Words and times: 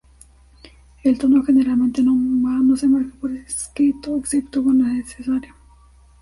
El 1.03 1.19
tono 1.19 1.43
generalmente 1.43 2.01
no 2.01 2.75
se 2.75 2.87
marca 2.87 3.13
por 3.21 3.31
escrito 3.33 4.17
excepto 4.17 4.63
cuando 4.63 4.85
es 4.87 4.93
necesario. 4.93 5.53